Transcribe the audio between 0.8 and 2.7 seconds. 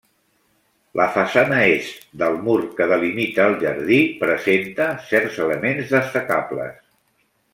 La façana est del mur